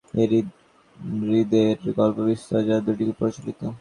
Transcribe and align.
এই 0.13 0.27
হ্রদের 1.21 1.77
গল্প 1.99 2.17
বিস্তর, 2.27 2.59
যার 2.67 2.81
দুটি 2.85 3.03
খুবই 3.03 3.17
প্রচলিত। 3.19 3.61